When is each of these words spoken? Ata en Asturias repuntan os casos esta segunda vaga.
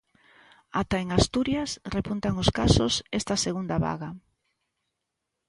Ata 0.81 0.97
en 1.03 1.09
Asturias 1.19 1.69
repuntan 1.95 2.33
os 2.43 2.49
casos 2.59 2.93
esta 3.19 3.35
segunda 3.45 3.75
vaga. 3.85 4.09